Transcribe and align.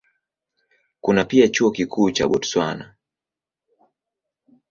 Kuna 1.01 1.25
pia 1.25 1.47
Chuo 1.49 1.71
Kikuu 1.71 2.11
cha 2.11 2.27
Botswana. 2.27 2.95